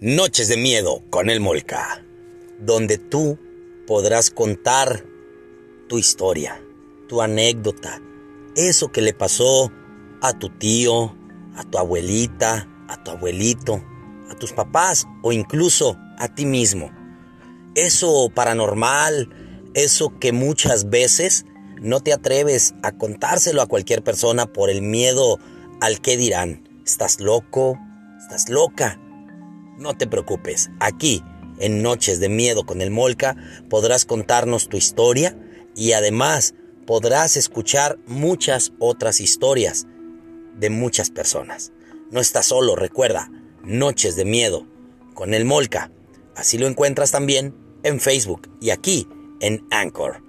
Noches 0.00 0.48
de 0.48 0.58
Miedo 0.58 1.02
con 1.08 1.30
el 1.30 1.40
Molca, 1.40 2.04
donde 2.60 2.98
tú 2.98 3.38
podrás 3.86 4.30
contar 4.30 5.06
tu 5.88 5.96
historia, 5.96 6.62
tu 7.08 7.22
anécdota, 7.22 8.02
eso 8.56 8.92
que 8.92 9.00
le 9.00 9.14
pasó 9.14 9.72
a 10.20 10.38
tu 10.38 10.50
tío, 10.50 11.16
a 11.54 11.64
tu 11.64 11.78
abuelita, 11.78 12.68
a 12.88 13.02
tu 13.02 13.10
abuelito, 13.10 13.82
a 14.28 14.34
tus 14.34 14.52
papás 14.52 15.06
o 15.22 15.32
incluso 15.32 15.96
a 16.18 16.28
ti 16.28 16.44
mismo. 16.44 16.90
Eso 17.74 18.28
paranormal, 18.34 19.30
eso 19.72 20.18
que 20.18 20.32
muchas 20.32 20.90
veces 20.90 21.46
no 21.80 22.00
te 22.00 22.12
atreves 22.12 22.74
a 22.82 22.92
contárselo 22.92 23.62
a 23.62 23.66
cualquier 23.66 24.04
persona 24.04 24.44
por 24.44 24.68
el 24.68 24.82
miedo 24.82 25.38
al 25.80 26.02
que 26.02 26.18
dirán. 26.18 26.68
¿Estás 26.84 27.18
loco? 27.18 27.78
¿Estás 28.20 28.50
loca? 28.50 29.00
No 29.78 29.94
te 29.94 30.06
preocupes, 30.06 30.70
aquí 30.80 31.22
en 31.58 31.82
Noches 31.82 32.18
de 32.18 32.30
Miedo 32.30 32.64
con 32.64 32.80
el 32.80 32.90
Molca 32.90 33.36
podrás 33.68 34.06
contarnos 34.06 34.68
tu 34.68 34.78
historia 34.78 35.38
y 35.74 35.92
además 35.92 36.54
podrás 36.86 37.36
escuchar 37.36 37.98
muchas 38.06 38.72
otras 38.78 39.20
historias 39.20 39.86
de 40.58 40.70
muchas 40.70 41.10
personas. 41.10 41.72
No 42.10 42.20
estás 42.20 42.46
solo, 42.46 42.74
recuerda, 42.74 43.30
Noches 43.62 44.16
de 44.16 44.24
Miedo 44.24 44.66
con 45.12 45.34
el 45.34 45.44
Molca. 45.44 45.90
Así 46.34 46.56
lo 46.56 46.66
encuentras 46.66 47.10
también 47.10 47.54
en 47.82 48.00
Facebook 48.00 48.48
y 48.60 48.70
aquí 48.70 49.06
en 49.40 49.66
Anchor. 49.70 50.25